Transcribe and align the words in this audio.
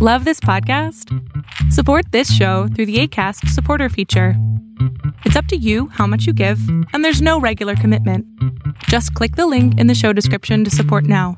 Love 0.00 0.24
this 0.24 0.38
podcast? 0.38 1.12
Support 1.72 2.12
this 2.12 2.32
show 2.32 2.68
through 2.68 2.86
the 2.86 3.00
ACAST 3.00 3.48
supporter 3.48 3.88
feature. 3.88 4.34
It's 5.24 5.34
up 5.34 5.46
to 5.46 5.56
you 5.56 5.88
how 5.88 6.06
much 6.06 6.24
you 6.24 6.32
give, 6.32 6.60
and 6.92 7.04
there's 7.04 7.20
no 7.20 7.40
regular 7.40 7.74
commitment. 7.74 8.24
Just 8.84 9.12
click 9.14 9.34
the 9.34 9.48
link 9.48 9.76
in 9.76 9.88
the 9.88 9.96
show 9.96 10.12
description 10.12 10.62
to 10.62 10.70
support 10.70 11.02
now. 11.02 11.36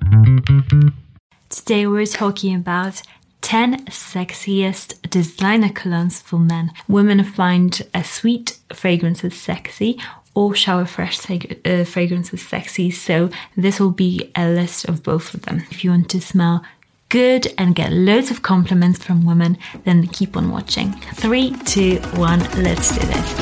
Today 1.48 1.86
we're 1.86 2.04
talking 2.04 2.54
about 2.54 3.00
10 3.40 3.86
sexiest 3.86 5.08
designer 5.08 5.70
colognes 5.70 6.22
for 6.22 6.38
men. 6.38 6.70
Women 6.86 7.24
find 7.24 7.80
a 7.94 8.04
sweet 8.04 8.58
fragrances 8.74 9.40
sexy 9.40 9.98
or 10.34 10.54
shower 10.54 10.84
fresh 10.84 11.18
uh, 11.30 11.84
fragrances 11.84 12.46
sexy, 12.46 12.90
so 12.90 13.30
this 13.56 13.80
will 13.80 13.90
be 13.90 14.30
a 14.36 14.50
list 14.50 14.84
of 14.84 15.02
both 15.02 15.32
of 15.32 15.42
them. 15.46 15.64
If 15.70 15.82
you 15.82 15.92
want 15.92 16.10
to 16.10 16.20
smell 16.20 16.62
good 17.10 17.52
and 17.58 17.74
get 17.74 17.92
loads 17.92 18.30
of 18.30 18.40
compliments 18.40 19.04
from 19.04 19.26
women, 19.26 19.58
then 19.84 20.06
keep 20.06 20.36
on 20.36 20.50
watching. 20.50 20.92
Three, 21.16 21.50
two, 21.66 21.96
one, 22.14 22.38
let's 22.62 22.96
do 22.96 23.04
this. 23.06 23.34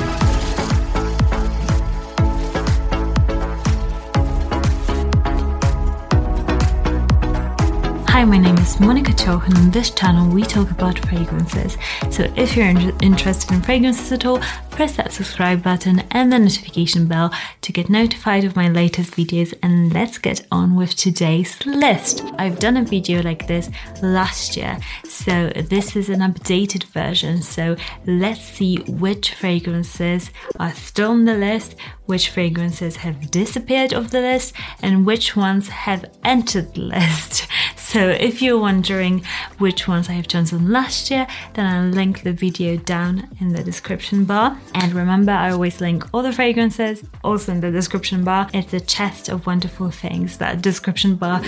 Hi, 8.09 8.25
my 8.25 8.39
name 8.39 8.57
is 8.57 8.77
Monika 8.77 9.15
Cioch, 9.15 9.47
and 9.47 9.57
on 9.59 9.71
this 9.71 9.91
channel 9.91 10.29
we 10.29 10.43
talk 10.43 10.71
about 10.71 10.99
fragrances. 11.07 11.77
So 12.11 12.25
if 12.37 12.57
you're 12.57 12.67
in- 12.67 12.99
interested 13.01 13.53
in 13.53 13.63
fragrances 13.63 14.11
at 14.11 14.25
all, 14.25 14.41
press 14.79 14.95
that 14.95 15.13
subscribe 15.13 15.61
button 15.61 15.99
and 16.13 16.33
the 16.33 16.39
notification 16.39 17.09
bell 17.09 17.35
to 17.61 17.73
get 17.73 17.91
notified 17.91 18.45
of 18.45 18.55
my 18.55 18.69
latest 18.69 19.11
videos. 19.11 19.53
And 19.61 19.93
let's 19.93 20.19
get 20.19 20.47
on 20.53 20.77
with 20.77 20.95
today's 20.95 21.59
list. 21.67 22.23
I've 22.39 22.61
done 22.61 22.77
a 22.77 22.85
video 22.85 23.21
like 23.21 23.49
this 23.49 23.71
last 24.05 24.57
year, 24.57 24.79
so 25.03 25.49
this 25.49 25.97
is 25.97 26.09
an 26.09 26.21
updated 26.21 26.85
version. 26.85 27.43
So 27.43 27.75
let's 28.07 28.45
see 28.45 28.77
which 28.87 29.35
fragrances 29.35 30.31
are 30.61 30.73
still 30.75 31.11
on 31.11 31.25
the 31.25 31.35
list, 31.35 31.75
which 32.07 32.31
fragrances 32.31 32.95
have 32.99 33.33
disappeared 33.33 33.93
off 33.93 34.13
the 34.13 34.21
list, 34.21 34.55
and 34.81 35.05
which 35.05 35.35
ones 35.35 35.67
have 35.67 36.05
entered 36.23 36.73
the 36.75 36.83
list. 36.83 37.49
So 37.89 38.11
if 38.11 38.43
you're 38.43 38.59
wondering 38.59 39.25
which 39.57 39.89
ones 39.89 40.11
I 40.11 40.13
have 40.13 40.29
chosen 40.29 40.71
last 40.71 41.11
year, 41.11 41.27
then 41.55 41.65
I'll 41.65 41.89
link 41.89 42.23
the 42.23 42.35
video 42.35 42.77
down 42.77 43.35
in 43.41 43.49
the 43.55 43.65
description 43.65 44.27
bar. 44.27 44.61
And 44.75 44.93
remember, 44.93 45.33
I 45.33 45.51
always 45.51 45.81
link 45.81 46.05
all 46.13 46.23
the 46.23 46.33
fragrances 46.33 47.03
also 47.25 47.53
in 47.53 47.61
the 47.61 47.71
description 47.71 48.25
bar. 48.25 48.49
It's 48.55 48.73
a 48.73 48.81
chest 48.81 49.29
of 49.29 49.47
wonderful 49.47 49.91
things, 49.91 50.39
that 50.39 50.63
description 50.63 51.17
bar. 51.17 51.43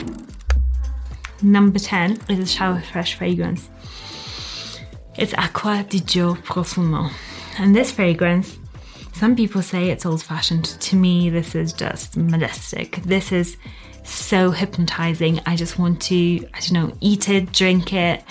Number 1.42 1.78
10 1.78 2.18
is 2.28 2.38
a 2.38 2.46
shower 2.46 2.80
fresh 2.80 3.14
fragrance. 3.14 3.68
It's 5.16 5.34
Acqua 5.34 5.84
di 5.88 6.00
Gio 6.00 6.36
Profumo. 6.42 7.10
And 7.58 7.74
this 7.74 7.90
fragrance 7.90 8.58
some 9.20 9.36
people 9.36 9.60
say 9.60 9.90
it's 9.90 10.06
old 10.06 10.22
fashioned. 10.22 10.64
To 10.64 10.96
me, 10.96 11.28
this 11.28 11.54
is 11.54 11.74
just 11.74 12.16
majestic. 12.16 13.02
This 13.04 13.32
is 13.32 13.58
so 14.02 14.50
hypnotizing. 14.50 15.40
I 15.44 15.56
just 15.56 15.78
want 15.78 16.00
to, 16.04 16.48
I 16.54 16.60
don't 16.60 16.72
know, 16.72 16.96
eat 17.02 17.28
it, 17.28 17.52
drink 17.52 17.92
it. 17.92 18.24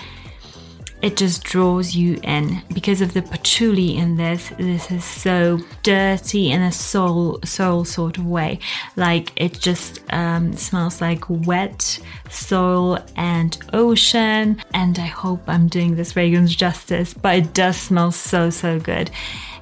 It 1.01 1.15
just 1.15 1.43
draws 1.43 1.95
you 1.95 2.19
in 2.23 2.61
because 2.73 2.99
of 2.99 3.13
the 3.13 3.21
patchouli 3.21 3.95
in 3.95 4.17
this. 4.17 4.49
This 4.57 4.91
is 4.91 5.05
so 5.05 5.59
dirty 5.81 6.51
in 6.51 6.61
a 6.61 6.73
soul, 6.73 7.39
soul 7.45 7.85
sort 7.85 8.17
of 8.17 8.25
way. 8.25 8.59
Like 8.97 9.31
it 9.37 9.59
just 9.59 10.01
um, 10.11 10.53
smells 10.53 10.99
like 10.99 11.23
wet 11.29 11.99
soil 12.29 12.99
and 13.15 13.57
ocean. 13.71 14.61
And 14.73 14.99
I 14.99 15.05
hope 15.05 15.41
I'm 15.47 15.67
doing 15.67 15.95
this 15.95 16.11
fragrance 16.11 16.53
justice, 16.53 17.13
but 17.13 17.35
it 17.37 17.53
does 17.53 17.77
smell 17.77 18.11
so, 18.11 18.49
so 18.49 18.79
good. 18.79 19.09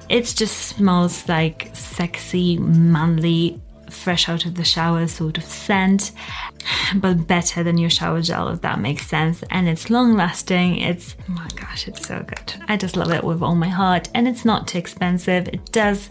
It 0.08 0.24
just 0.24 0.56
smells 0.56 1.28
like 1.28 1.70
sexy, 1.74 2.58
manly 2.58 3.60
fresh 3.92 4.28
out 4.28 4.44
of 4.46 4.54
the 4.54 4.64
shower 4.64 5.06
sort 5.06 5.38
of 5.38 5.44
scent, 5.44 6.12
but 6.96 7.26
better 7.26 7.62
than 7.62 7.78
your 7.78 7.90
shower 7.90 8.22
gel, 8.22 8.48
if 8.48 8.60
that 8.62 8.80
makes 8.80 9.06
sense. 9.06 9.42
And 9.50 9.68
it's 9.68 9.90
long 9.90 10.16
lasting. 10.16 10.78
It's, 10.78 11.16
oh 11.28 11.32
my 11.32 11.48
gosh, 11.56 11.88
it's 11.88 12.06
so 12.06 12.22
good. 12.22 12.54
I 12.68 12.76
just 12.76 12.96
love 12.96 13.10
it 13.12 13.24
with 13.24 13.42
all 13.42 13.54
my 13.54 13.68
heart. 13.68 14.08
And 14.14 14.26
it's 14.28 14.44
not 14.44 14.68
too 14.68 14.78
expensive. 14.78 15.48
It 15.48 15.72
does 15.72 16.10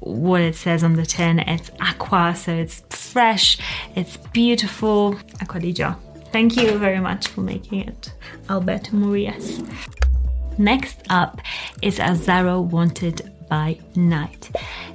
what 0.00 0.40
it 0.40 0.56
says 0.56 0.82
on 0.82 0.94
the 0.94 1.06
tin. 1.06 1.38
It's 1.40 1.70
aqua, 1.80 2.34
so 2.36 2.52
it's 2.52 2.82
fresh, 2.90 3.58
it's 3.94 4.16
beautiful. 4.16 5.16
Acqua 5.40 5.60
di 5.60 5.72
Gio. 5.72 5.96
Thank 6.32 6.56
you 6.56 6.78
very 6.78 6.98
much 6.98 7.28
for 7.28 7.42
making 7.42 7.80
it, 7.80 8.12
Alberto 8.48 8.92
Morillas. 8.92 9.60
Next 10.58 11.00
up 11.10 11.40
is 11.82 11.98
Azzaro 11.98 12.62
Wanted 12.62 13.30
by 13.48 13.78
Night. 13.94 14.50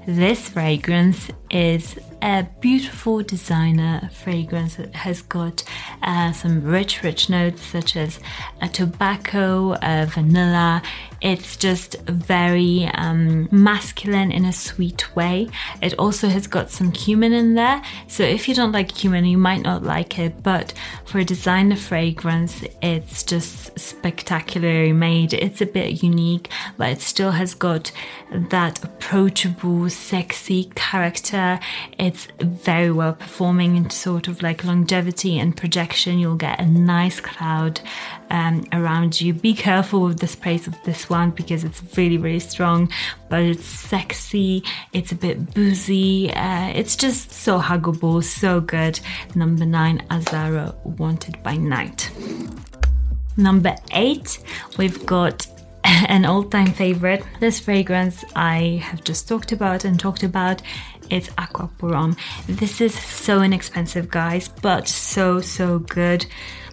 This 0.07 0.47
fragrance 0.47 1.29
is 1.51 1.99
a 2.21 2.47
beautiful 2.59 3.21
designer 3.21 4.09
fragrance. 4.13 4.75
that 4.75 4.93
has 4.95 5.21
got 5.21 5.63
uh, 6.01 6.31
some 6.31 6.63
rich, 6.63 7.03
rich 7.03 7.29
notes 7.29 7.61
such 7.61 7.95
as 7.95 8.19
a 8.61 8.67
tobacco, 8.67 9.77
a 9.81 10.05
vanilla. 10.05 10.81
It's 11.19 11.57
just 11.57 11.99
very 12.01 12.85
um, 12.93 13.49
masculine 13.51 14.31
in 14.31 14.45
a 14.45 14.53
sweet 14.53 15.15
way. 15.15 15.49
It 15.81 15.93
also 15.97 16.27
has 16.27 16.45
got 16.45 16.69
some 16.69 16.91
cumin 16.91 17.33
in 17.33 17.55
there. 17.55 17.81
So 18.07 18.23
if 18.23 18.47
you 18.47 18.53
don't 18.53 18.71
like 18.71 18.93
cumin, 18.93 19.25
you 19.25 19.37
might 19.37 19.61
not 19.61 19.83
like 19.83 20.19
it. 20.19 20.43
But 20.43 20.73
for 21.05 21.19
a 21.19 21.25
designer 21.25 21.75
fragrance, 21.75 22.63
it's 22.81 23.23
just 23.23 23.77
spectacularly 23.79 24.93
made. 24.93 25.33
It's 25.33 25.61
a 25.61 25.65
bit 25.65 26.03
unique, 26.03 26.49
but 26.77 26.89
it 26.89 27.01
still 27.01 27.31
has 27.31 27.55
got 27.55 27.91
that 28.31 28.83
approachable, 28.83 29.89
sexy 29.89 30.65
character. 30.75 31.59
It's 32.07 32.25
very 32.39 32.89
well 32.89 33.11
performing 33.11 33.75
in 33.75 33.89
sort 33.89 34.29
of 34.29 34.41
like 34.41 34.63
longevity 34.63 35.37
and 35.37 35.57
projection. 35.57 36.19
You'll 36.19 36.37
get 36.37 36.57
a 36.57 36.65
nice 36.65 37.19
cloud 37.19 37.81
um, 38.29 38.65
around 38.71 39.19
you. 39.19 39.33
Be 39.33 39.53
careful 39.53 40.05
with 40.05 40.19
the 40.19 40.27
sprays 40.27 40.67
of 40.67 40.75
this 40.85 41.09
one 41.09 41.31
because 41.31 41.65
it's 41.65 41.81
really, 41.97 42.17
really 42.17 42.39
strong, 42.39 42.89
but 43.27 43.41
it's 43.41 43.65
sexy. 43.65 44.63
It's 44.93 45.11
a 45.11 45.15
bit 45.15 45.53
boozy. 45.53 46.31
Uh, 46.33 46.69
it's 46.69 46.95
just 46.95 47.33
so 47.33 47.59
huggable, 47.59 48.23
so 48.23 48.61
good. 48.61 49.01
Number 49.35 49.65
nine, 49.65 50.01
Azzaro 50.09 50.75
Wanted 50.85 51.43
by 51.43 51.57
Night. 51.57 52.09
Number 53.35 53.75
eight, 53.91 54.39
we've 54.77 55.05
got 55.05 55.45
an 56.09 56.25
all 56.25 56.43
time 56.43 56.73
favorite. 56.73 57.23
This 57.39 57.59
fragrance 57.59 58.25
I 58.35 58.81
have 58.83 59.03
just 59.03 59.27
talked 59.27 59.51
about 59.51 59.85
and 59.85 59.99
talked 59.99 60.23
about. 60.23 60.61
It's 61.09 61.29
Acqua 61.37 61.69
Pour 61.77 62.13
This 62.47 62.81
is 62.81 62.93
so 62.93 63.41
inexpensive, 63.41 64.09
guys, 64.09 64.49
but 64.49 64.89
so, 64.89 65.39
so 65.39 65.79
good. 65.79 66.25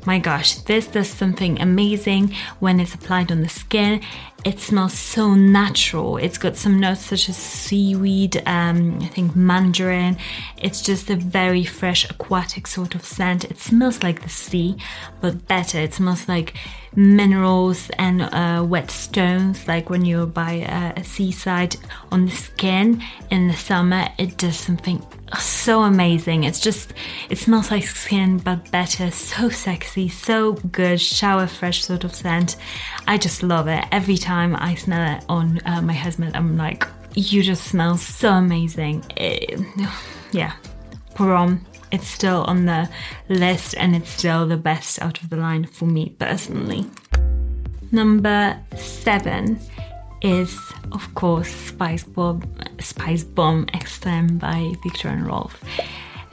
My 0.06 0.19
gosh, 0.19 0.56
this 0.56 0.87
does 0.87 1.09
something 1.09 1.60
amazing 1.60 2.34
when 2.60 2.78
it's 2.78 2.94
applied 2.94 3.32
on 3.32 3.41
the 3.41 3.48
skin. 3.48 4.03
It 4.44 4.60
smells 4.60 4.92
so 4.92 5.34
natural. 5.34 6.19
It's 6.19 6.37
got 6.37 6.56
some 6.56 6.78
notes 6.78 7.00
such 7.00 7.31
as 7.31 7.37
seaweed, 7.38 8.42
um, 8.44 8.98
I 9.00 9.06
think 9.06 9.34
mandarin. 9.34 10.19
It's 10.60 10.82
just 10.82 11.09
a 11.09 11.16
very 11.16 11.65
fresh 11.65 12.04
aquatic 12.10 12.66
sort 12.66 12.94
of 12.94 13.06
scent. 13.06 13.44
It 13.44 13.59
smells 13.59 14.03
like 14.03 14.22
the 14.22 14.28
sea, 14.28 14.76
but 15.22 15.48
better. 15.48 15.78
It 15.78 15.94
smells 15.94 16.28
like 16.28 16.53
minerals 16.94 17.88
and 17.98 18.21
uh, 18.21 18.62
wet 18.69 18.91
stones, 18.91 19.66
like 19.66 19.88
when 19.88 20.04
you're 20.04 20.26
by 20.26 20.53
a, 20.53 21.00
a 21.00 21.04
seaside 21.04 21.76
on 22.12 22.26
the 22.26 22.32
skin 22.32 23.03
in 23.31 23.48
the 23.48 23.56
summer. 23.56 24.09
It 24.19 24.36
does 24.36 24.59
something 24.59 25.03
so 25.43 25.83
amazing. 25.83 26.45
It's 26.45 26.61
just, 26.61 26.93
it 27.31 27.39
smells 27.39 27.71
like 27.71 27.84
skin, 27.84 28.39
but 28.39 28.71
better. 28.71 29.11
So 29.11 29.49
sexy, 29.49 30.09
so 30.09 30.53
good, 30.53 31.00
shower 31.00 31.47
fresh 31.47 31.84
sort 31.84 32.05
of 32.05 32.15
scent. 32.15 32.56
I 33.07 33.19
just 33.19 33.42
love 33.42 33.69
it. 33.69 33.84
Every 33.91 34.16
time 34.16 34.57
I 34.57 34.75
smell 34.75 35.16
it 35.16 35.25
on 35.28 35.60
uh, 35.65 35.83
my 35.83 35.92
husband, 35.92 36.36
I'm 36.36 36.57
like, 36.57 36.86
you 37.15 37.42
just 37.42 37.65
smell 37.65 37.97
so 37.97 38.33
amazing. 38.33 39.04
It, 39.16 39.60
yeah, 40.33 40.53
Pour 41.15 41.34
Homme. 41.34 41.65
It's 41.91 42.09
still 42.09 42.42
on 42.45 42.66
the 42.66 42.89
list 43.28 43.77
and 43.78 43.95
it's 43.95 44.10
still 44.10 44.48
the 44.48 44.57
best 44.57 45.01
out 45.01 45.22
of 45.22 45.30
the 45.30 45.37
line 45.37 45.65
for 45.65 45.84
me 45.87 46.16
personally. 46.19 46.87
Number 47.92 48.60
seven 48.77 49.60
is, 50.24 50.59
of 50.91 51.15
course, 51.15 51.48
Spice 51.48 52.03
Bomb, 52.03 52.42
Spice 52.80 53.22
Bomb 53.22 53.66
Extreme 53.74 54.38
by 54.38 54.72
Viktor 54.82 55.09
and 55.09 55.26
Rolf. 55.26 55.62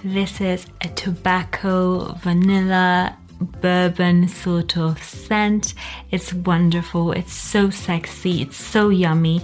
This 0.04 0.40
is 0.42 0.66
a 0.82 0.88
tobacco, 0.88 2.14
vanilla, 2.14 3.18
bourbon 3.40 4.28
sort 4.28 4.78
of 4.78 5.04
scent. 5.04 5.74
It's 6.10 6.34
wonderful. 6.34 7.12
It's 7.12 7.34
so 7.34 7.70
sexy. 7.70 8.42
It's 8.42 8.58
so 8.58 8.90
yummy. 8.90 9.42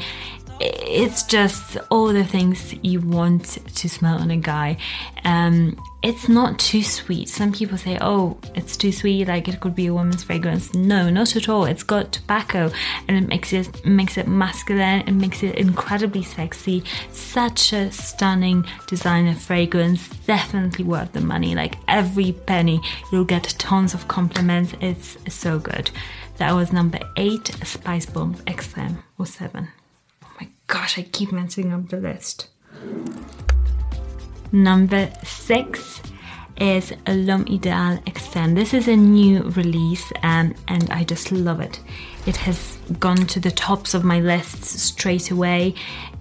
It's 0.59 1.23
just 1.23 1.77
all 1.89 2.07
the 2.07 2.23
things 2.23 2.73
you 2.83 2.99
want 3.01 3.57
to 3.75 3.89
smell 3.89 4.19
on 4.19 4.31
a 4.31 4.37
guy. 4.37 4.77
Um, 5.23 5.77
it's 6.03 6.29
not 6.29 6.59
too 6.59 6.83
sweet. 6.83 7.27
Some 7.27 7.51
people 7.51 7.77
say, 7.77 7.97
oh, 8.01 8.37
it's 8.55 8.77
too 8.77 8.91
sweet, 8.91 9.27
like 9.27 9.47
it 9.47 9.59
could 9.59 9.75
be 9.75 9.87
a 9.87 9.93
woman's 9.93 10.23
fragrance. 10.23 10.73
No, 10.73 11.09
not 11.09 11.35
at 11.35 11.49
all. 11.49 11.65
It's 11.65 11.83
got 11.83 12.11
tobacco 12.11 12.71
and 13.07 13.17
it 13.17 13.27
makes 13.27 13.51
it 13.51 13.85
makes 13.85 14.17
it 14.17 14.27
masculine, 14.27 15.01
it 15.01 15.11
makes 15.11 15.43
it 15.43 15.55
incredibly 15.55 16.23
sexy. 16.23 16.83
Such 17.11 17.73
a 17.73 17.91
stunning 17.91 18.65
designer 18.85 19.33
fragrance, 19.35 20.07
definitely 20.25 20.85
worth 20.85 21.13
the 21.13 21.21
money. 21.21 21.55
Like 21.55 21.75
every 21.87 22.31
penny, 22.31 22.79
you'll 23.11 23.25
get 23.25 23.55
tons 23.57 23.93
of 23.93 24.07
compliments. 24.07 24.73
It's 24.81 25.17
so 25.33 25.59
good. 25.59 25.89
That 26.37 26.53
was 26.53 26.71
number 26.71 26.99
eight, 27.15 27.47
Spice 27.63 28.05
Bomb 28.05 28.37
Extreme 28.47 29.03
or 29.17 29.25
seven. 29.25 29.69
Gosh, 30.67 30.99
I 30.99 31.03
keep 31.03 31.31
messing 31.31 31.71
up 31.73 31.87
the 31.87 31.97
list. 31.97 32.49
Number 34.51 35.09
six 35.23 36.01
is 36.59 36.91
L'Homme 37.07 37.45
Ideal 37.49 37.99
Extreme. 38.05 38.55
This 38.55 38.73
is 38.73 38.87
a 38.87 38.95
new 38.95 39.43
release 39.43 40.11
um, 40.23 40.53
and 40.67 40.89
I 40.89 41.05
just 41.05 41.31
love 41.31 41.61
it. 41.61 41.79
It 42.25 42.35
has 42.37 42.77
gone 42.99 43.27
to 43.27 43.39
the 43.39 43.51
tops 43.51 43.93
of 43.93 44.03
my 44.03 44.19
lists 44.19 44.81
straight 44.81 45.31
away. 45.31 45.73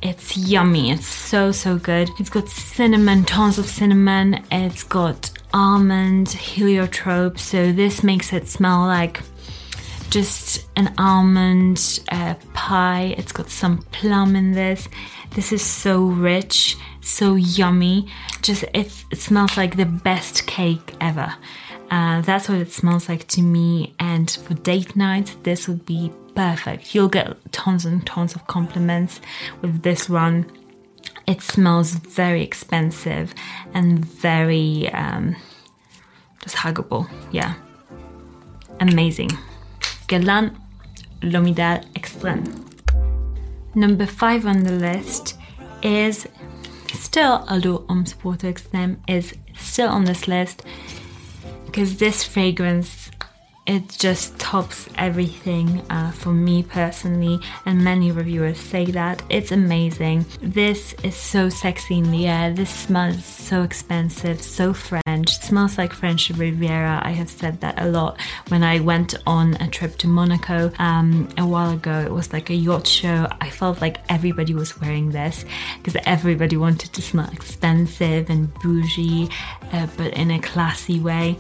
It's 0.03 0.37
yummy, 0.37 0.93
it's 0.93 1.07
so, 1.07 1.51
so 1.51 1.77
good. 1.77 2.09
It's 2.21 2.31
got 2.31 2.49
cinnamon, 2.49 3.25
tons 3.25 3.59
of 3.59 3.67
cinnamon. 3.67 4.45
It's 4.53 4.85
got 4.85 5.31
almond, 5.53 6.29
heliotrope, 6.29 7.39
so 7.39 7.73
this 7.73 8.05
makes 8.05 8.33
it 8.33 8.47
smell 8.47 8.81
like 8.87 9.23
just 10.11 10.67
an 10.77 10.95
almond 10.99 12.01
uh, 12.11 12.35
pie. 12.55 13.15
It's 13.19 13.33
got 13.33 13.51
some 13.51 13.79
plum 13.93 14.37
in 14.37 14.53
this. 14.53 14.89
This 15.35 15.53
is 15.53 15.63
so 15.65 16.05
rich, 16.05 16.77
so 17.01 17.35
yummy. 17.35 18.09
Just 18.43 18.65
it, 18.75 19.05
it 19.11 19.19
smells 19.19 19.57
like 19.57 19.77
the 19.77 19.87
best 19.87 20.47
cake 20.47 20.95
ever. 21.01 21.35
Uh, 21.91 22.21
that's 22.23 22.49
what 22.49 22.59
it 22.59 22.73
smells 22.73 23.09
like 23.09 23.27
to 23.29 23.43
me. 23.43 23.95
And 24.01 24.31
for 24.31 24.55
date 24.55 24.97
night, 24.97 25.37
this 25.43 25.69
would 25.69 25.87
be 25.87 26.13
perfect. 26.35 26.95
You'll 26.95 27.09
get 27.09 27.37
tons 27.53 27.85
and 27.85 28.05
tons 28.07 28.35
of 28.35 28.47
compliments 28.47 29.21
with 29.63 29.83
this 29.83 30.09
one. 30.09 30.51
It 31.27 31.43
smells 31.43 31.93
very 31.93 32.43
expensive 32.43 33.35
and 33.75 34.05
very 34.05 34.89
um, 34.93 35.37
just 36.43 36.57
huggable. 36.57 37.09
Yeah, 37.33 37.55
amazing. 38.81 39.31
Guerlain 40.09 40.53
L'Homme 41.23 41.49
Ideal 41.49 41.81
Extreme. 41.97 42.45
Number 43.75 44.07
five 44.07 44.47
on 44.47 44.63
the 44.63 44.73
list 44.73 45.37
is 45.83 46.29
still 46.93 47.45
Allure 47.49 47.85
Homme 47.89 48.07
Sport 48.07 48.45
Extreme 48.45 49.03
is 49.09 49.35
still 49.59 49.89
on 49.89 50.05
this 50.05 50.29
list 50.29 50.63
because 51.67 51.99
this 51.99 52.23
fragrance 52.23 53.06
it 53.67 53.89
just 53.89 54.39
tops 54.39 54.89
everything 54.97 55.83
uh, 55.91 56.13
for 56.13 56.31
me 56.31 56.63
personally, 56.63 57.41
and 57.65 57.83
many 57.83 58.13
reviewers 58.13 58.59
say 58.59 58.85
that. 58.87 59.23
It's 59.29 59.51
amazing. 59.51 60.25
This 60.41 60.95
is 61.03 61.17
so 61.17 61.49
sexy 61.49 61.99
in 61.99 62.11
the 62.13 62.29
air. 62.29 62.53
This 62.53 62.71
smells 62.71 63.25
so 63.25 63.63
expensive, 63.63 64.41
so 64.41 64.73
French. 64.73 65.37
It 65.37 65.43
smells 65.43 65.79
like 65.79 65.93
French 65.93 66.31
Riviera. 66.31 67.01
I 67.03 67.11
have 67.11 67.29
said 67.29 67.61
that 67.61 67.81
a 67.81 67.89
lot 67.89 68.21
when 68.49 68.63
I 68.63 68.79
went 68.79 69.15
on 69.27 69.55
a 69.55 69.69
trip 69.69 69.99
to 69.99 70.07
Monaco 70.07 70.71
um, 70.79 71.29
a 71.37 71.47
while 71.47 71.73
ago. 71.73 72.01
It 72.01 72.13
was 72.13 72.33
like 72.33 72.51
a 72.51 72.55
yacht 72.55 72.87
show. 72.87 73.27
I 73.41 73.51
felt 73.51 73.81
like 73.81 73.99
everybody 74.09 74.55
was 74.55 74.81
wearing 74.81 75.11
this 75.11 75.45
because 75.79 76.01
everybody 76.07 76.57
wanted 76.57 76.93
to 76.93 77.03
smell 77.03 77.29
expensive 77.33 78.31
and 78.31 78.53
bougie, 78.61 79.29
uh, 79.73 79.89
but 79.97 80.13
in 80.15 80.31
a 80.31 80.39
classy 80.39 81.01
way. 81.01 81.37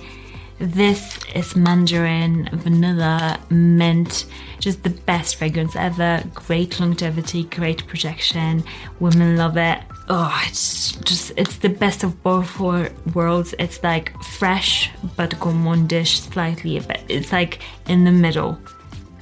This 0.58 1.18
is 1.34 1.54
mandarin, 1.54 2.48
vanilla, 2.50 3.38
mint, 3.50 4.24
just 4.58 4.82
the 4.82 4.90
best 4.90 5.36
fragrance 5.36 5.76
ever. 5.76 6.22
Great 6.32 6.80
longevity, 6.80 7.44
great 7.44 7.86
projection. 7.86 8.64
Women 8.98 9.36
love 9.36 9.58
it. 9.58 9.80
Oh, 10.08 10.42
it's 10.46 10.92
just, 10.92 11.32
it's 11.36 11.58
the 11.58 11.68
best 11.68 12.04
of 12.04 12.22
both 12.22 12.58
worlds. 12.58 13.54
It's 13.58 13.82
like 13.82 14.14
fresh 14.22 14.90
but 15.14 15.30
gourmandish 15.32 16.32
slightly, 16.32 16.80
but 16.80 17.00
it's 17.06 17.32
like 17.32 17.60
in 17.86 18.04
the 18.04 18.12
middle. 18.12 18.58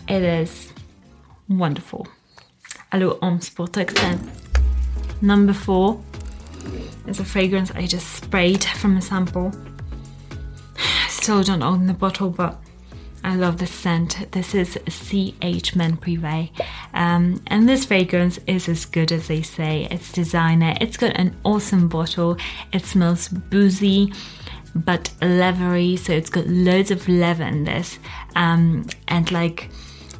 It 0.09 0.23
is 0.23 0.73
wonderful. 1.49 2.07
Allure 2.93 3.19
Homme 3.21 3.41
Sport 3.41 3.77
Extreme. 3.77 4.31
Number 5.21 5.53
four 5.53 6.01
is 7.09 7.19
a 7.19 7.25
fragrance 7.25 7.73
I 7.73 7.87
just 7.87 8.23
sprayed 8.23 8.63
from 8.63 8.97
a 8.97 9.03
sample 9.03 9.53
still 11.25 11.43
don't 11.43 11.63
own 11.63 11.87
the 11.87 11.95
bottle, 11.95 12.29
but 12.29 12.61
I 13.25 13.35
love 13.35 13.57
the 13.57 13.67
scent. 13.67 14.31
This 14.33 14.55
is 14.55 14.75
CH 14.75 15.75
Men 15.75 15.97
Privé. 15.97 16.51
Um, 16.93 17.43
and 17.47 17.67
this 17.67 17.87
fragrance 17.87 18.39
is 18.47 18.69
as 18.69 18.85
good 18.85 19.11
as 19.11 19.29
they 19.29 19.41
say. 19.41 19.89
It's 19.91 20.13
designer. 20.13 20.75
It's 20.83 20.99
got 20.99 21.17
an 21.17 21.35
awesome 21.43 21.89
bottle. 21.89 22.37
It 22.75 22.85
smells 22.85 23.29
boozy 23.29 24.13
but 24.75 25.15
leathery. 25.23 25.97
So 25.97 26.13
it's 26.13 26.29
got 26.29 26.47
loads 26.47 26.91
of 26.91 27.09
leather 27.09 27.45
in 27.45 27.65
this. 27.65 27.99
Um, 28.37 28.85
and 29.09 29.33
like 29.33 29.71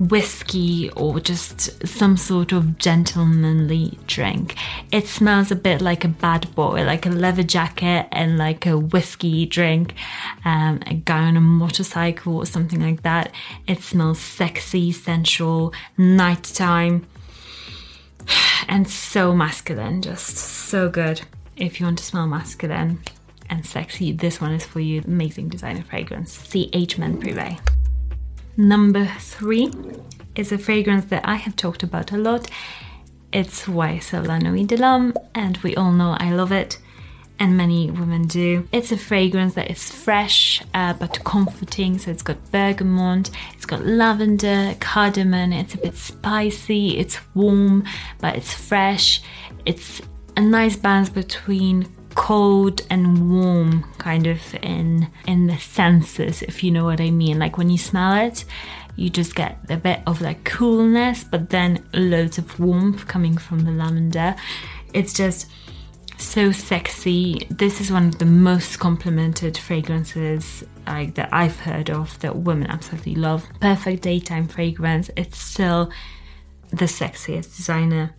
whiskey 0.01 0.91
or 0.91 1.21
just 1.21 1.87
some 1.87 2.17
sort 2.17 2.53
of 2.53 2.79
gentlemanly 2.79 3.99
drink. 4.07 4.57
It 4.93 5.07
smells 5.07 5.51
a 5.51 5.57
bit 5.57 5.81
like 5.81 6.05
a 6.05 6.09
bad 6.09 6.55
boy, 6.55 6.85
like 6.85 7.07
a 7.07 7.11
leather 7.11 7.43
jacket 7.43 8.09
and 8.13 8.39
like 8.39 8.67
a 8.67 8.79
whiskey 8.79 9.47
drink, 9.47 9.95
um, 10.45 10.81
a 10.87 10.95
guy 10.95 11.25
on 11.25 11.37
a 11.37 11.41
motorcycle 11.41 12.37
or 12.37 12.47
something 12.47 12.81
like 12.81 13.03
that. 13.03 13.33
It 13.67 13.83
smells 13.83 14.21
sexy, 14.21 14.93
sensual, 14.93 15.73
nighttime, 15.97 17.07
and 18.69 18.89
so 18.89 19.35
masculine, 19.35 20.03
just 20.03 20.37
so 20.37 20.89
good. 20.89 21.23
If 21.57 21.79
you 21.79 21.87
want 21.87 21.99
to 21.99 22.05
smell 22.05 22.27
masculine 22.27 23.01
and 23.51 23.65
sexy, 23.65 24.13
this 24.13 24.41
one 24.41 24.53
is 24.53 24.65
for 24.65 24.81
you. 24.81 25.03
Amazing 25.07 25.49
designer 25.49 25.83
fragrance, 25.83 26.37
CH 26.37 26.99
Men 26.99 27.21
Privé. 27.21 27.74
Number 28.57 29.07
three 29.19 29.73
is 30.37 30.53
a 30.53 30.59
fragrance 30.59 31.07
that 31.07 31.27
I 31.27 31.35
have 31.35 31.57
talked 31.57 31.83
about 31.83 32.13
a 32.13 32.17
lot. 32.17 32.49
It's 33.33 33.65
YSL 33.65 34.29
La 34.29 34.39
de 34.39 35.29
and 35.35 35.57
we 35.59 35.75
all 35.75 35.91
know 35.91 36.17
I 36.21 36.31
love 36.31 36.53
it, 36.53 36.79
and 37.41 37.57
many 37.57 37.91
women 37.91 38.29
do. 38.29 38.69
It's 38.71 38.93
a 38.93 38.97
fragrance 38.97 39.55
that 39.55 39.73
is 39.73 39.91
fresh 39.91 40.63
uh, 40.73 40.93
but 40.93 41.25
comforting, 41.25 41.99
so 41.99 42.13
it's 42.13 42.23
got 42.23 42.39
bergamot, 42.53 43.31
it's 43.55 43.67
got 43.67 43.85
lavender, 43.85 44.77
cardamom, 44.79 45.53
it's 45.53 45.75
a 45.75 45.79
bit 45.79 45.97
spicy, 45.97 46.97
it's 46.97 47.19
warm, 47.35 47.83
but 48.21 48.37
it's 48.37 48.53
fresh. 48.55 49.21
It's 49.67 50.01
a 50.37 50.41
nice 50.41 50.77
balance 50.77 51.09
between 51.09 51.89
cold 52.15 52.83
and 52.91 53.31
warm 53.31 53.85
kind 53.99 54.27
of 54.27 54.41
in 54.63 55.09
in 55.27 55.47
the 55.47 55.59
senses 55.59 56.43
if 56.43 56.63
you 56.63 56.71
know 56.71 56.85
what 56.85 57.01
i 57.01 57.11
mean. 57.11 57.39
Like 57.39 57.59
when 57.59 57.71
you 57.71 57.79
smell 57.79 58.27
it 58.27 58.45
you 58.97 59.11
just 59.11 59.35
get 59.35 59.59
a 59.69 59.77
bit 59.77 60.01
of 60.07 60.21
like 60.21 60.45
coolness 60.45 61.25
but 61.25 61.51
then 61.51 61.85
loads 61.93 62.39
of 62.39 62.59
warmth 62.61 63.07
coming 63.09 63.37
from 63.37 63.61
the 63.61 63.73
lavender. 63.73 64.35
It's 64.93 65.13
just 65.13 65.51
so 66.17 66.53
sexy. 66.53 67.47
This 67.51 67.81
is 67.81 67.91
one 67.91 68.07
of 68.07 68.19
the 68.19 68.25
most 68.27 68.79
complimented 68.79 69.59
fragrances 69.59 70.65
like 70.87 71.15
that 71.15 71.29
i've 71.33 71.59
heard 71.61 71.91
of 71.91 72.19
that 72.21 72.37
women 72.37 72.69
absolutely 72.69 73.17
love. 73.17 73.45
Perfect 73.61 74.03
daytime 74.03 74.47
fragrance. 74.47 75.11
It's 75.17 75.39
still 75.39 75.91
the 76.71 76.87
sexiest 76.87 77.57
designer 77.57 78.15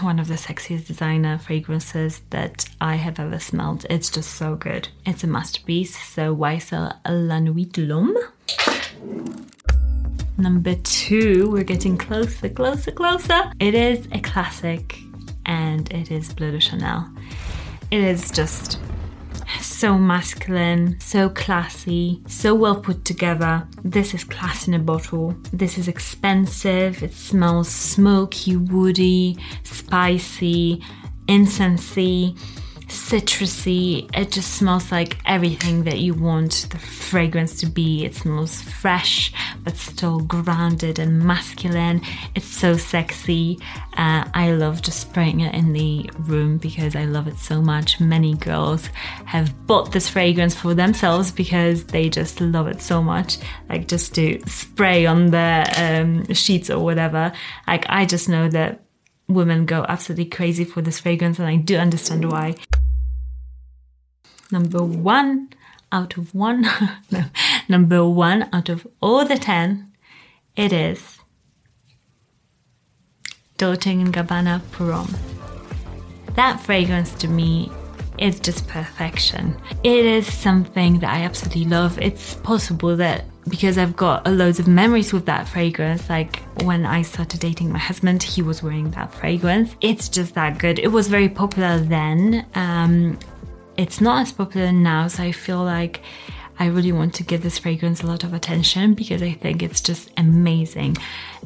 one 0.00 0.18
of 0.18 0.28
the 0.28 0.34
sexiest 0.34 0.86
designer 0.86 1.38
fragrances 1.38 2.22
that 2.30 2.68
I 2.80 2.96
have 2.96 3.20
ever 3.20 3.38
smelled. 3.38 3.86
It's 3.88 4.10
just 4.10 4.34
so 4.34 4.56
good. 4.56 4.88
It's 5.06 5.24
a 5.24 5.26
masterpiece. 5.26 5.96
So 5.96 6.34
YSL 6.34 6.98
La 7.06 7.38
Nuit 7.38 7.72
de 7.72 7.82
l'Homme. 7.82 8.16
Number 10.38 10.74
two, 10.76 11.50
we're 11.50 11.64
getting 11.64 11.98
closer, 11.98 12.48
closer, 12.48 12.90
closer. 12.90 13.52
It 13.60 13.74
is 13.74 14.08
a 14.12 14.20
classic 14.20 14.98
and 15.46 15.90
it 15.92 16.10
is 16.10 16.32
Bleu 16.32 16.50
de 16.50 16.60
Chanel. 16.60 17.08
It 17.90 18.00
is 18.00 18.30
just 18.30 18.80
so 19.80 19.96
masculine, 19.96 21.00
so 21.00 21.30
classy, 21.30 22.22
so 22.26 22.54
well 22.54 22.78
put 22.78 23.02
together. 23.06 23.66
This 23.82 24.12
is 24.12 24.24
class 24.24 24.68
in 24.68 24.74
a 24.74 24.78
bottle. 24.78 25.34
This 25.54 25.78
is 25.78 25.88
expensive. 25.88 27.02
It 27.02 27.14
smells 27.14 27.70
smoky, 27.70 28.58
woody, 28.58 29.38
spicy, 29.62 30.82
incensey, 31.28 32.38
citrusy. 32.90 34.10
It 34.16 34.32
just 34.32 34.54
smells 34.54 34.90
like 34.90 35.18
everything 35.24 35.84
that 35.84 35.98
you 35.98 36.14
want 36.14 36.66
the 36.70 36.78
fragrance 36.78 37.58
to 37.60 37.66
be. 37.66 38.04
It 38.04 38.14
smells 38.14 38.60
fresh, 38.60 39.32
but 39.62 39.76
still 39.76 40.20
grounded 40.20 40.98
and 40.98 41.22
masculine. 41.22 42.02
It's 42.34 42.46
so 42.46 42.76
sexy. 42.76 43.58
Uh, 43.96 44.24
I 44.34 44.52
love 44.52 44.82
just 44.82 45.00
spraying 45.00 45.40
it 45.40 45.54
in 45.54 45.72
the 45.72 46.10
room 46.18 46.58
because 46.58 46.96
I 46.96 47.04
love 47.04 47.28
it 47.28 47.38
so 47.38 47.62
much. 47.62 48.00
Many 48.00 48.34
girls 48.34 48.86
have 49.24 49.66
bought 49.66 49.92
this 49.92 50.08
fragrance 50.08 50.54
for 50.54 50.74
themselves 50.74 51.30
because 51.30 51.84
they 51.84 52.08
just 52.08 52.40
love 52.40 52.66
it 52.66 52.82
so 52.82 53.02
much. 53.02 53.38
Like 53.68 53.88
just 53.88 54.14
to 54.16 54.40
spray 54.46 55.06
on 55.06 55.30
their 55.30 55.64
um, 55.76 56.32
sheets 56.34 56.70
or 56.70 56.80
whatever. 56.80 57.32
Like 57.66 57.86
I 57.88 58.04
just 58.04 58.28
know 58.28 58.48
that 58.48 58.82
women 59.30 59.64
go 59.64 59.84
absolutely 59.88 60.26
crazy 60.26 60.64
for 60.64 60.82
this 60.82 61.00
fragrance, 61.00 61.38
and 61.38 61.48
I 61.48 61.56
do 61.56 61.76
understand 61.76 62.30
why. 62.30 62.56
Number 64.52 64.82
one 64.82 65.50
out 65.92 66.16
of 66.16 66.34
one, 66.34 66.62
no, 67.10 67.24
number 67.68 68.06
one 68.08 68.48
out 68.52 68.68
of 68.68 68.86
all 69.00 69.24
the 69.24 69.36
ten, 69.36 69.92
it 70.56 70.72
is 70.72 71.18
Dolce 73.56 73.94
& 73.94 73.94
Gabbana 73.94 74.62
Pour 74.72 74.92
Homme. 74.92 75.14
That 76.34 76.60
fragrance 76.60 77.12
to 77.14 77.28
me 77.28 77.70
is 78.18 78.40
just 78.40 78.66
perfection. 78.68 79.60
It 79.82 80.04
is 80.04 80.32
something 80.32 81.00
that 81.00 81.10
I 81.10 81.22
absolutely 81.22 81.64
love. 81.64 81.98
It's 81.98 82.34
possible 82.36 82.96
that 82.96 83.24
because 83.48 83.78
I've 83.78 83.96
got 83.96 84.26
a 84.26 84.30
loads 84.30 84.58
of 84.58 84.68
memories 84.68 85.12
with 85.12 85.26
that 85.26 85.48
fragrance. 85.48 86.08
Like 86.08 86.40
when 86.62 86.86
I 86.86 87.02
started 87.02 87.40
dating 87.40 87.72
my 87.72 87.78
husband, 87.78 88.22
he 88.22 88.42
was 88.42 88.62
wearing 88.62 88.90
that 88.92 89.12
fragrance. 89.12 89.74
It's 89.80 90.08
just 90.08 90.34
that 90.34 90.58
good. 90.58 90.78
It 90.78 90.88
was 90.88 91.08
very 91.08 91.28
popular 91.28 91.78
then. 91.78 92.46
Um, 92.54 93.18
it's 93.80 93.98
not 93.98 94.20
as 94.20 94.30
popular 94.30 94.72
now, 94.72 95.08
so 95.08 95.22
I 95.22 95.32
feel 95.32 95.64
like 95.64 96.02
I 96.58 96.66
really 96.66 96.92
want 96.92 97.14
to 97.14 97.22
give 97.22 97.42
this 97.42 97.58
fragrance 97.58 98.02
a 98.02 98.06
lot 98.06 98.24
of 98.24 98.34
attention 98.34 98.92
because 98.92 99.22
I 99.22 99.32
think 99.32 99.62
it's 99.62 99.80
just 99.80 100.10
amazing. 100.18 100.98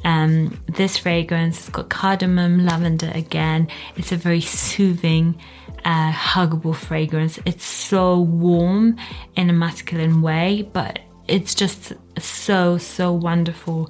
Um, 0.04 0.60
this 0.66 0.98
fragrance 0.98 1.58
has 1.58 1.68
got 1.68 1.90
cardamom, 1.90 2.66
lavender 2.66 3.12
again. 3.14 3.68
It's 3.94 4.10
a 4.10 4.16
very 4.16 4.40
soothing, 4.40 5.38
uh, 5.84 6.10
huggable 6.10 6.74
fragrance. 6.74 7.38
It's 7.46 7.64
so 7.64 8.18
warm 8.18 8.96
in 9.36 9.48
a 9.48 9.52
masculine 9.52 10.20
way, 10.20 10.68
but 10.72 10.98
it's 11.28 11.54
just 11.54 11.92
so, 12.18 12.78
so 12.78 13.12
wonderful. 13.12 13.88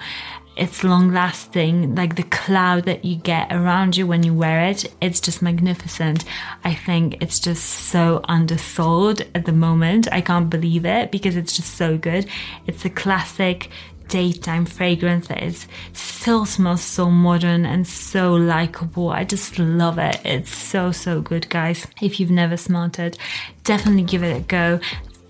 It's 0.57 0.85
long 0.85 1.13
lasting, 1.13 1.97
like 1.97 2.15
the 2.15 2.23
cloud 2.23 2.85
that 2.85 3.05
you 3.05 3.17
get 3.17 3.53
around 3.53 3.97
you 3.97 4.07
when 4.07 4.23
you 4.23 4.33
wear 4.33 4.61
it, 4.61 4.93
it's 5.01 5.21
just 5.21 5.43
magnificent. 5.43 6.25
I 6.63 6.75
think 6.75 7.21
it's 7.21 7.41
just 7.41 7.65
so 7.65 8.21
undersold 8.29 9.23
at 9.35 9.47
the 9.47 9.53
moment. 9.53 10.07
I 10.13 10.21
can't 10.21 10.49
believe 10.49 10.87
it 10.87 11.11
because 11.11 11.35
it's 11.35 11.57
just 11.57 11.75
so 11.75 11.99
good. 11.99 12.27
It's 12.67 12.85
a 12.85 12.91
classic 12.91 13.69
daytime 14.09 14.65
fragrance 14.65 15.29
that 15.29 15.43
is 15.43 15.67
still 15.93 16.47
smells 16.47 16.83
so 16.83 17.11
modern 17.11 17.67
and 17.67 17.87
so 17.87 18.35
likable. 18.35 19.09
I 19.11 19.25
just 19.25 19.59
love 19.59 19.99
it. 19.99 20.21
It's 20.25 20.55
so 20.55 20.93
so 20.93 21.21
good, 21.21 21.49
guys. 21.49 21.87
If 22.01 22.21
you've 22.21 22.31
never 22.31 22.57
smelled 22.57 22.99
it, 22.99 23.19
definitely 23.65 24.05
give 24.05 24.23
it 24.23 24.37
a 24.37 24.41
go. 24.41 24.81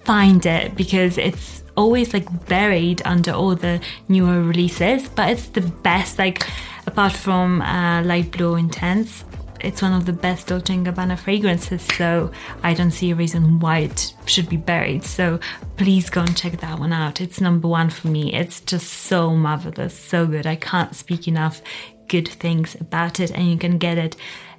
Find 0.04 0.44
it 0.44 0.76
because 0.76 1.16
it's 1.16 1.63
always 1.76 2.12
like 2.14 2.46
buried 2.46 3.02
under 3.04 3.32
all 3.32 3.54
the 3.54 3.80
newer 4.08 4.42
releases, 4.42 5.08
but 5.08 5.30
it's 5.30 5.46
the 5.48 5.60
best. 5.60 6.18
Like 6.18 6.46
apart 6.86 7.12
from 7.12 7.62
uh, 7.62 8.02
Light 8.02 8.30
Blue 8.30 8.56
Intense, 8.56 9.24
it's 9.60 9.80
one 9.80 9.94
of 9.94 10.04
the 10.04 10.12
best 10.12 10.48
Dolce 10.48 10.74
& 10.74 10.76
Gabbana 10.76 11.18
fragrances, 11.18 11.82
so 11.96 12.30
I 12.62 12.74
don't 12.74 12.90
see 12.90 13.10
a 13.10 13.14
reason 13.14 13.60
why 13.60 13.78
it 13.78 14.14
should 14.26 14.48
be 14.48 14.58
buried. 14.58 15.04
So 15.04 15.40
please 15.76 16.10
go 16.10 16.20
and 16.20 16.36
check 16.36 16.60
that 16.60 16.78
one 16.78 16.92
out. 16.92 17.20
It's 17.20 17.40
number 17.40 17.66
one 17.66 17.88
for 17.88 18.08
me. 18.08 18.34
It's 18.34 18.60
just 18.60 18.88
so 18.88 19.30
marvelous, 19.30 19.98
so 19.98 20.26
good. 20.26 20.46
I 20.46 20.56
can't 20.56 20.94
speak 20.94 21.26
enough 21.26 21.62
good 22.08 22.28
things 22.28 22.74
about 22.78 23.20
it, 23.20 23.30
and 23.30 23.50
you 23.50 23.56
can 23.56 23.78
get 23.78 23.96
it 23.96 24.16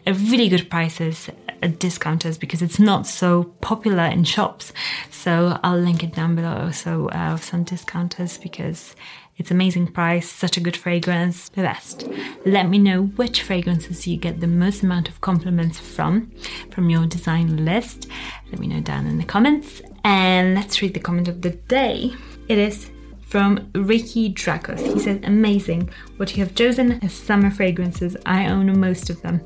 at 0.07 0.17
really 0.17 0.49
good 0.49 0.69
prices 0.69 1.29
at 1.61 1.79
discounters 1.79 2.37
because 2.37 2.61
it's 2.61 2.79
not 2.79 3.07
so 3.07 3.45
popular 3.61 4.05
in 4.05 4.23
shops. 4.23 4.73
So 5.09 5.59
I'll 5.63 5.79
link 5.79 6.03
it 6.03 6.13
down 6.13 6.35
below 6.35 6.65
also 6.65 7.07
uh, 7.09 7.37
some 7.37 7.63
discounters 7.63 8.37
because 8.37 8.95
it's 9.37 9.51
amazing 9.51 9.87
price, 9.87 10.29
such 10.31 10.55
a 10.55 10.61
good 10.61 10.77
fragrance, 10.77 11.49
the 11.49 11.61
best. 11.61 12.07
Let 12.45 12.69
me 12.69 12.77
know 12.77 13.03
which 13.03 13.41
fragrances 13.41 14.07
you 14.07 14.15
get 14.15 14.39
the 14.39 14.47
most 14.47 14.81
amount 14.81 15.09
of 15.09 15.19
compliments 15.19 15.77
from, 15.77 16.31
from 16.71 16.89
your 16.89 17.05
design 17.05 17.65
list. 17.65 18.07
Let 18.51 18.59
me 18.59 18.67
know 18.67 18.79
down 18.79 19.07
in 19.07 19.17
the 19.17 19.25
comments. 19.25 19.81
And 20.05 20.55
let's 20.55 20.81
read 20.81 20.93
the 20.93 21.01
comment 21.01 21.27
of 21.27 21.41
the 21.41 21.49
day. 21.49 22.13
It 22.47 22.57
is 22.57 22.91
from 23.27 23.69
Ricky 23.73 24.33
Dracos. 24.33 24.93
He 24.93 24.99
said, 24.99 25.25
Amazing. 25.25 25.89
What 26.15 26.37
you 26.37 26.43
have 26.45 26.55
chosen 26.55 27.03
as 27.03 27.13
summer 27.13 27.51
fragrances. 27.51 28.15
I 28.25 28.47
own 28.47 28.79
most 28.79 29.09
of 29.09 29.21
them. 29.21 29.41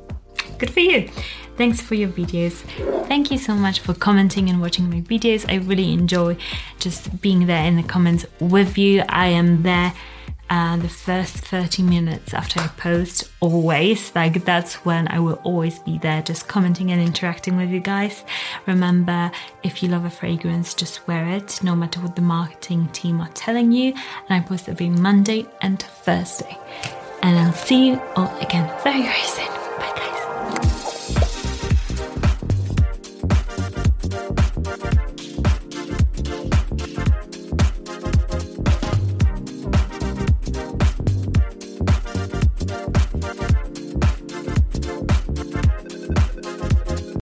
Good 0.59 0.71
for 0.71 0.81
you. 0.81 1.09
Thanks 1.57 1.81
for 1.81 1.95
your 1.95 2.09
videos. 2.09 2.53
Thank 3.07 3.31
you 3.31 3.37
so 3.37 3.55
much 3.55 3.79
for 3.79 3.93
commenting 3.93 4.49
and 4.49 4.61
watching 4.61 4.89
my 4.89 5.01
videos. 5.01 5.49
I 5.51 5.55
really 5.55 5.93
enjoy 5.93 6.37
just 6.79 7.21
being 7.21 7.47
there 7.47 7.65
in 7.65 7.75
the 7.77 7.83
comments 7.83 8.25
with 8.39 8.77
you. 8.77 9.03
I 9.09 9.27
am 9.27 9.63
there 9.63 9.93
uh, 10.49 10.77
the 10.77 10.89
first 10.89 11.37
30 11.37 11.83
minutes 11.83 12.33
after 12.33 12.59
I 12.59 12.67
post, 12.67 13.29
always. 13.39 14.13
Like, 14.15 14.43
that's 14.45 14.75
when 14.85 15.07
I 15.07 15.19
will 15.19 15.39
always 15.43 15.79
be 15.79 15.97
there, 15.99 16.21
just 16.21 16.47
commenting 16.47 16.91
and 16.91 17.01
interacting 17.01 17.55
with 17.55 17.69
you 17.69 17.79
guys. 17.79 18.23
Remember, 18.65 19.31
if 19.63 19.83
you 19.83 19.89
love 19.89 20.05
a 20.05 20.09
fragrance, 20.09 20.73
just 20.73 21.07
wear 21.07 21.27
it, 21.29 21.61
no 21.63 21.75
matter 21.75 21.99
what 21.99 22.15
the 22.15 22.21
marketing 22.21 22.89
team 22.93 23.21
are 23.21 23.29
telling 23.33 23.71
you. 23.71 23.93
And 24.27 24.29
I 24.29 24.39
post 24.41 24.67
every 24.67 24.89
Monday 24.89 25.45
and 25.61 25.81
Thursday. 25.81 26.57
And 27.21 27.37
I'll 27.37 27.53
see 27.53 27.89
you 27.89 28.01
all 28.15 28.35
again 28.39 28.67
very, 28.83 29.03
very 29.03 29.23
soon. 29.23 29.58